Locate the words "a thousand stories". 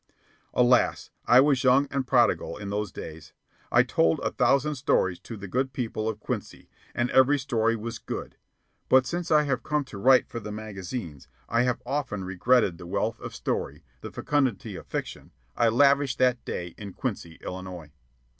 4.21-5.19